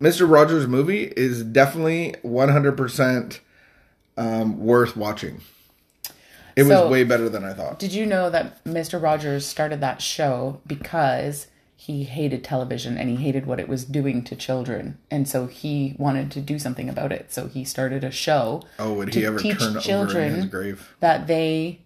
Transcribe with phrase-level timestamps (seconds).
[0.00, 0.30] Mr.
[0.30, 3.40] Rogers movie is definitely 100%
[4.16, 5.40] um, worth watching.
[6.56, 7.78] It So- was way better than I thought.
[7.78, 9.00] Did you know that Mr.
[9.02, 14.22] Rogers started that show because he hated television and he hated what it was doing
[14.24, 17.32] to children, and so he wanted to do something about it.
[17.32, 20.34] So he started a show Oh, would to he ever teach turn over in children
[20.34, 20.94] his grave?
[21.00, 21.80] that they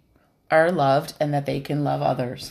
[0.50, 2.50] are loved and that they can love others.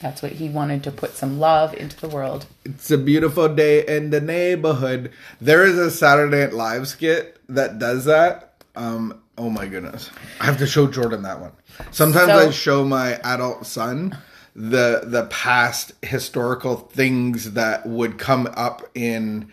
[0.00, 2.46] That's what he wanted to put some love into the world.
[2.64, 5.12] It's a beautiful day in the neighborhood.
[5.40, 8.54] There is a Saturday Night Live skit that does that.
[8.76, 10.10] Um, oh my goodness.
[10.40, 11.52] I have to show Jordan that one.
[11.90, 14.16] Sometimes So- I show my adult son
[14.56, 19.52] the the past historical things that would come up in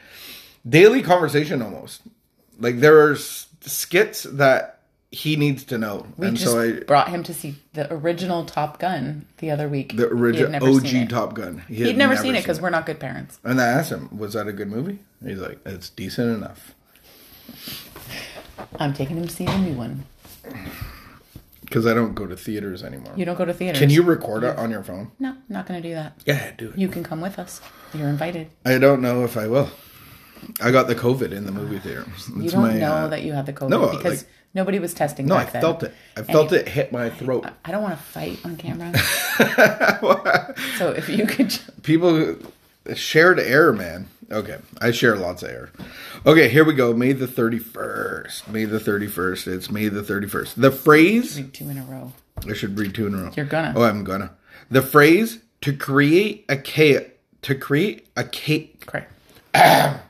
[0.67, 2.01] daily conversation almost.
[2.59, 4.76] Like there are s- skits that
[5.11, 6.05] he needs to know.
[6.17, 9.67] We and just so I brought him to see the original Top Gun the other
[9.67, 9.95] week.
[9.95, 11.09] the original OG.
[11.09, 11.63] Top Gun.
[11.67, 13.39] He He'd had never, seen it because we're not good parents.
[13.43, 16.73] And I asked him, "Was that a good movie?" He's like, "It's decent enough."
[18.79, 20.05] I'm taking him to see the new one.
[21.61, 23.13] Because I don't go to theaters anymore.
[23.15, 23.79] You don't go to theaters.
[23.79, 25.11] Can you record it on your phone?
[25.19, 26.13] No, not going to do that.
[26.25, 26.77] Yeah, do it.
[26.77, 27.59] You can come with us.
[27.93, 28.49] You're invited.
[28.65, 29.69] I don't know if I will.
[30.61, 32.05] I got the COVID in the movie theater.
[32.35, 34.93] You don't my, know uh, that you had the COVID no, because like- nobody was
[34.93, 35.61] testing No, I then.
[35.61, 35.93] felt it.
[36.15, 37.47] I felt you- it hit my throat.
[37.65, 38.97] I don't want to fight on camera.
[40.77, 42.37] so if you could, People
[42.95, 44.07] shared air, man.
[44.29, 45.69] Okay, I share lots of air.
[46.25, 46.93] Okay, here we go.
[46.93, 48.49] May the thirty first.
[48.49, 49.47] May the thirty first.
[49.47, 50.59] It's May the thirty first.
[50.59, 52.11] The phrase read two in a row.
[52.49, 53.31] I should read two in a row.
[53.35, 53.73] You're gonna.
[53.75, 54.31] Oh, I'm gonna.
[54.69, 57.03] The phrase to create a chaos.
[57.43, 58.85] To create a cake.
[58.85, 59.11] Correct.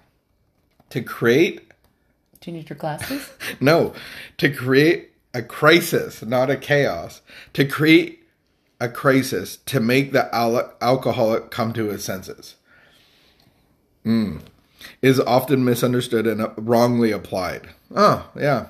[0.92, 1.72] To create
[2.40, 3.30] Do you need your glasses?
[3.60, 3.94] No,
[4.38, 7.22] to create a crisis, not a chaos.
[7.54, 8.24] To create
[8.80, 12.56] a crisis to make the al- alcoholic come to his senses.
[14.06, 14.42] Mm.
[15.02, 17.70] Is often misunderstood and wrongly applied.
[17.96, 18.68] Oh, yeah.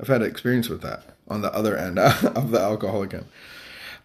[0.00, 3.26] I've had experience with that on the other end of the alcoholic end.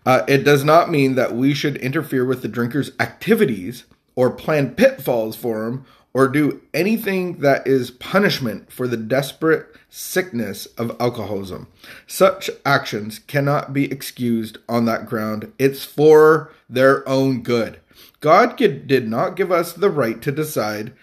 [0.06, 3.85] Uh, it does not mean that we should interfere with the drinker's activities
[4.16, 10.66] or plan pitfalls for him or do anything that is punishment for the desperate sickness
[10.78, 11.68] of alcoholism.
[12.07, 15.52] Such actions cannot be excused on that ground.
[15.57, 17.79] It's for their own good.
[18.19, 20.94] God did not give us the right to decide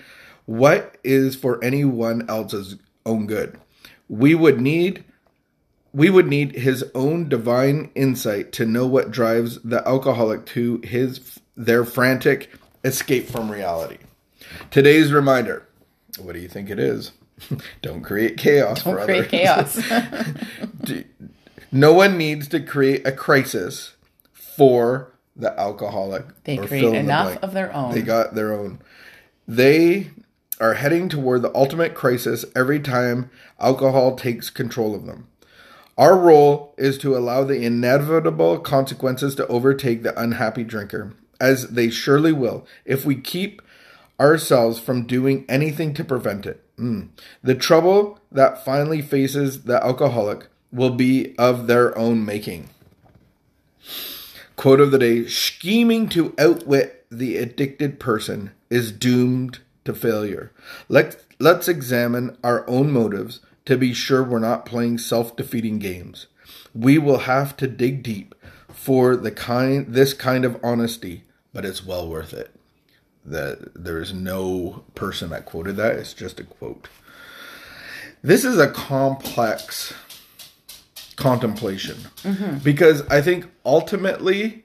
[0.46, 3.58] what is for anyone else's own good.
[4.08, 5.04] We would need
[5.92, 11.40] we would need his own divine insight to know what drives the alcoholic to his
[11.56, 12.50] their frantic
[12.84, 13.98] escape from reality.
[14.70, 15.66] Today's reminder.
[16.18, 17.12] What do you think it is?
[17.82, 19.76] Don't create chaos Don't for create others.
[19.76, 21.04] chaos.
[21.72, 23.94] No one needs to create a crisis
[24.32, 26.42] for the alcoholic.
[26.44, 27.94] They or create in the enough of their own.
[27.94, 28.80] They got their own.
[29.46, 30.10] They
[30.60, 33.30] are heading toward the ultimate crisis every time
[33.60, 35.28] alcohol takes control of them.
[35.96, 41.88] Our role is to allow the inevitable consequences to overtake the unhappy drinker, as they
[41.90, 43.62] surely will if we keep
[44.20, 46.62] ourselves from doing anything to prevent it.
[46.76, 47.08] Mm.
[47.42, 52.68] The trouble that finally faces the alcoholic will be of their own making.
[54.56, 60.52] Quote of the day Scheming to outwit the addicted person is doomed to failure.
[60.88, 66.26] Let's, let's examine our own motives to be sure we're not playing self defeating games.
[66.74, 68.34] We will have to dig deep
[68.68, 72.50] for the kind this kind of honesty, but it's well worth it.
[73.24, 76.88] That there is no person that quoted that, it's just a quote.
[78.22, 79.92] This is a complex
[81.16, 81.96] contemplation.
[82.22, 82.58] Mm-hmm.
[82.58, 84.64] Because I think ultimately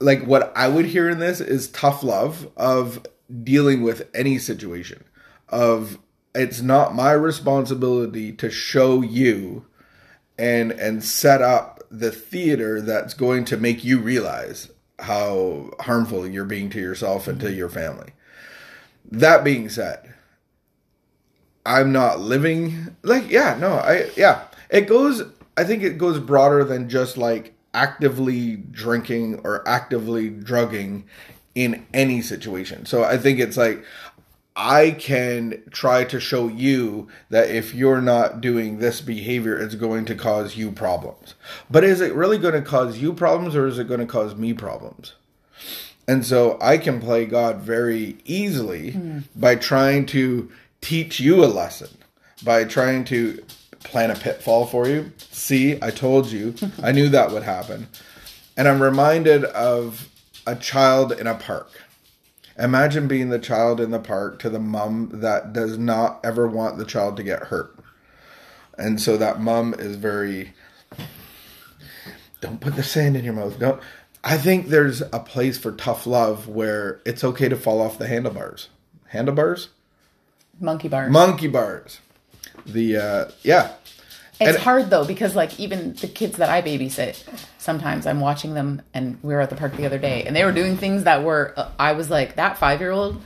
[0.00, 3.06] like what I would hear in this is tough love of
[3.42, 5.04] dealing with any situation.
[5.48, 5.98] Of
[6.34, 9.66] it's not my responsibility to show you
[10.38, 16.44] and and set up the theater that's going to make you realize how harmful you're
[16.44, 17.56] being to yourself and to mm-hmm.
[17.56, 18.12] your family.
[19.10, 20.14] That being said,
[21.64, 24.44] I'm not living like yeah, no, I yeah.
[24.70, 25.22] It goes
[25.56, 31.04] I think it goes broader than just like actively drinking or actively drugging
[31.54, 32.86] in any situation.
[32.86, 33.84] So I think it's like
[34.56, 40.06] I can try to show you that if you're not doing this behavior, it's going
[40.06, 41.34] to cause you problems.
[41.70, 44.34] But is it really going to cause you problems or is it going to cause
[44.34, 45.14] me problems?
[46.08, 49.18] And so I can play God very easily hmm.
[49.34, 50.50] by trying to
[50.80, 51.90] teach you a lesson,
[52.42, 53.44] by trying to
[53.80, 55.12] plan a pitfall for you.
[55.18, 57.88] See, I told you, I knew that would happen.
[58.56, 60.08] And I'm reminded of
[60.46, 61.70] a child in a park.
[62.58, 66.78] Imagine being the child in the park to the mom that does not ever want
[66.78, 67.76] the child to get hurt.
[68.78, 70.54] And so that mom is very
[72.40, 73.58] don't put the sand in your mouth.
[73.58, 73.80] Don't
[74.24, 78.08] I think there's a place for tough love where it's okay to fall off the
[78.08, 78.68] handlebars.
[79.08, 79.68] Handlebars?
[80.58, 81.12] Monkey bars.
[81.12, 82.00] Monkey bars.
[82.64, 83.74] The uh yeah.
[84.38, 87.22] It's And- hard though because like even the kids that I babysit,
[87.58, 90.44] sometimes I'm watching them, and we were at the park the other day, and they
[90.44, 93.20] were doing things that were uh, I was like that five year old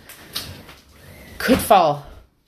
[1.38, 2.06] could fall,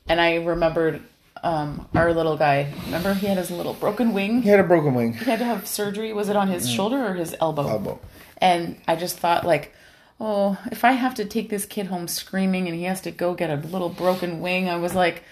[0.08, 1.02] and I remembered
[1.42, 2.72] um, our little guy.
[2.86, 4.42] Remember he had his little broken wing.
[4.42, 5.14] He had a broken wing.
[5.14, 6.12] He had to have surgery.
[6.12, 7.68] Was it on his shoulder or his elbow?
[7.68, 8.00] Elbow.
[8.38, 9.72] And I just thought like.
[10.24, 13.34] Oh, if I have to take this kid home screaming and he has to go
[13.34, 15.24] get a little broken wing, I was like,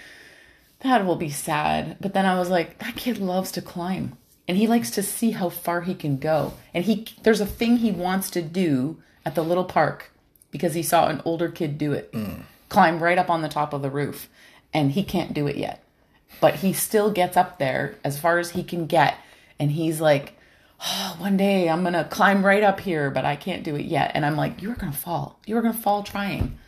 [0.81, 1.97] that will be sad.
[2.00, 4.17] But then I was like, that kid loves to climb
[4.49, 6.55] and he likes to see how far he can go.
[6.75, 10.11] And he there's a thing he wants to do at the little park
[10.50, 12.11] because he saw an older kid do it.
[12.12, 12.43] Mm.
[12.69, 14.29] Climb right up on the top of the roof
[14.73, 15.85] and he can't do it yet.
[16.41, 19.19] But he still gets up there as far as he can get
[19.59, 20.35] and he's like
[20.82, 24.12] Oh, one day I'm gonna climb right up here, but I can't do it yet.
[24.15, 25.38] And I'm like, you are gonna fall.
[25.47, 26.59] You are gonna fall trying.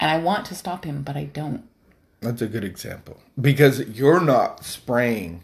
[0.00, 1.62] And I want to stop him, but I don't.
[2.22, 3.20] That's a good example.
[3.40, 5.42] Because you're not spraying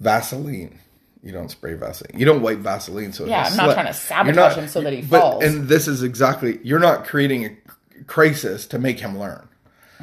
[0.00, 0.78] Vaseline.
[1.22, 2.18] You don't spray Vaseline.
[2.18, 3.74] You don't wipe Vaseline so Yeah, I'm not slip.
[3.74, 5.44] trying to sabotage You're him so that he but- falls.
[5.44, 9.48] And this is exactly you're not creating a crisis to make him learn.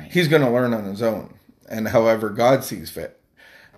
[0.09, 1.35] He's going to learn on his own,
[1.69, 3.17] and however God sees fit.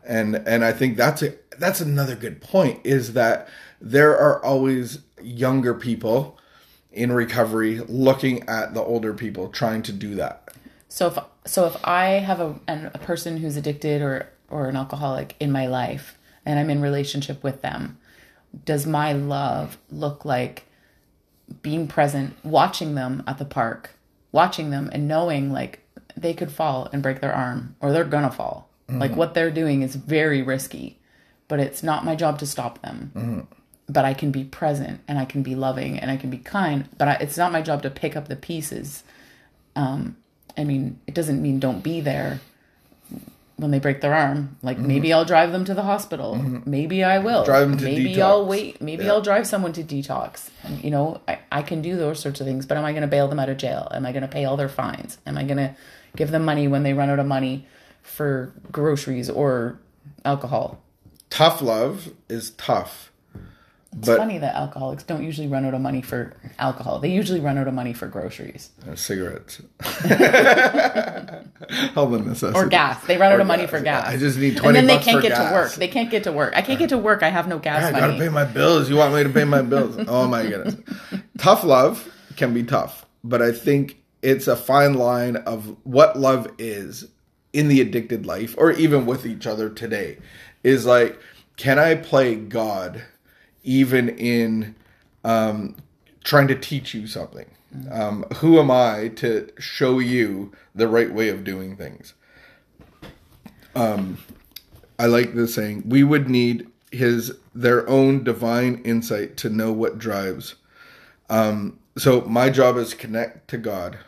[0.03, 3.47] And and I think that's a that's another good point is that
[3.79, 6.39] there are always younger people
[6.91, 10.49] in recovery looking at the older people trying to do that.
[10.89, 14.75] So if so if I have a an, a person who's addicted or or an
[14.75, 17.97] alcoholic in my life and I'm in relationship with them,
[18.65, 20.65] does my love look like
[21.61, 23.91] being present, watching them at the park,
[24.31, 25.81] watching them and knowing like
[26.15, 28.69] they could fall and break their arm or they're gonna fall.
[28.87, 28.99] Mm-hmm.
[28.99, 30.99] Like what they're doing is very risky,
[31.47, 33.11] but it's not my job to stop them.
[33.15, 33.39] Mm-hmm.
[33.89, 36.89] But I can be present and I can be loving and I can be kind,
[36.97, 39.03] but I, it's not my job to pick up the pieces
[39.75, 40.17] um,
[40.57, 42.39] I mean, it doesn't mean don't be there
[43.57, 44.57] when they break their arm.
[44.61, 46.35] Like maybe I'll drive them to the hospital.
[46.65, 47.41] Maybe I will.
[47.41, 47.45] Mm-hmm.
[47.45, 48.81] Drive them to maybe I'll wait.
[48.81, 49.11] Maybe Yeah.
[49.13, 50.49] I'll drive someone to detox.
[50.63, 52.65] And, you know, I, I can do those sorts of things.
[52.65, 53.87] But am I going to bail them out of jail?
[53.91, 55.17] Am I going to pay all their fines?
[55.25, 55.75] Am I going to
[56.15, 57.65] give them money when they run out of money
[58.03, 59.79] for groceries or
[60.23, 60.81] alcohol?
[61.29, 63.11] Tough love is tough.
[63.97, 66.99] It's but funny that alcoholics don't usually run out of money for alcohol.
[66.99, 69.61] They usually run out of money for groceries Uh, cigarettes.
[71.95, 72.55] All the necessities.
[72.55, 73.03] or gas.
[73.05, 73.69] They run out of money gas.
[73.71, 74.07] for gas.
[74.07, 75.49] I just need 20 and then they can't get gas.
[75.49, 75.71] to work.
[75.75, 76.53] They can't get to work.
[76.55, 77.23] I can't get to work.
[77.23, 77.99] I have no gas I money.
[78.13, 78.89] gotta pay my bills.
[78.89, 79.95] You want me to pay my bills?
[80.07, 80.75] Oh my goodness.
[81.37, 86.47] tough love can be tough, but I think it's a fine line of what love
[86.57, 87.07] is
[87.53, 90.17] in the addicted life, or even with each other today.
[90.63, 91.19] Is like,
[91.55, 93.01] can I play God
[93.67, 94.75] even in
[95.23, 95.75] um,
[96.23, 97.47] trying to teach you something?
[97.91, 102.13] Um, who am I to show you the right way of doing things?
[104.99, 105.83] I like this saying.
[105.87, 110.55] We would need his their own divine insight to know what drives.
[111.29, 113.99] Um, so my job is connect to God.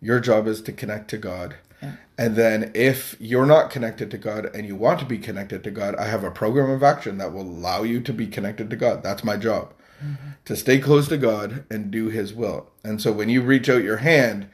[0.00, 1.56] Your job is to connect to God.
[2.16, 5.70] And then if you're not connected to God and you want to be connected to
[5.70, 8.76] God, I have a program of action that will allow you to be connected to
[8.76, 9.04] God.
[9.04, 9.72] That's my job.
[10.04, 10.30] Mm-hmm.
[10.46, 12.70] To stay close to God and do his will.
[12.82, 14.48] And so when you reach out your hand,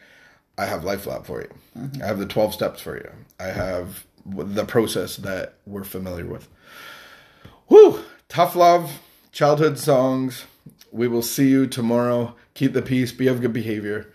[0.59, 1.51] I have Life Lab for you.
[1.79, 2.03] Mm-hmm.
[2.03, 3.11] I have the 12 steps for you.
[3.41, 6.49] I have the process that we're familiar with.
[7.69, 8.05] Whew!
[8.29, 9.01] Tough love,
[9.33, 10.45] childhood songs.
[10.93, 12.35] We will see you tomorrow.
[12.55, 14.13] Keep the peace, be of good behavior,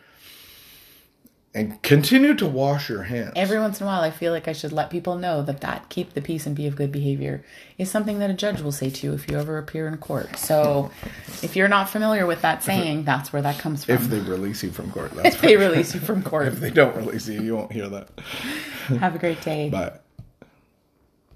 [1.53, 3.33] and continue to wash your hands.
[3.35, 5.89] Every once in a while, I feel like I should let people know that that
[5.89, 7.43] keep the peace and be of good behavior
[7.77, 10.37] is something that a judge will say to you if you ever appear in court.
[10.37, 10.91] So,
[11.41, 13.95] if you're not familiar with that saying, that's where that comes from.
[13.95, 16.69] if they release you from court, that's If they release you from court, if they
[16.69, 18.09] don't release you, you won't hear that.
[18.99, 19.69] have a great day.
[19.69, 19.93] Bye.